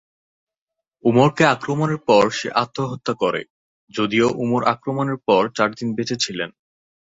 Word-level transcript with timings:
উমরকে 1.03 1.43
আক্রমণের 1.45 2.01
পর 2.07 2.25
সে 2.39 2.47
আত্মহত্যা 2.63 3.13
করে, 3.21 3.41
যদিও 3.91 4.27
উমর 4.43 4.61
আক্রমণের 4.73 5.19
পর 5.27 5.43
চার 5.57 5.69
দিন 5.77 5.89
বেঁচে 5.97 6.15
ছিলেন। 6.23 6.49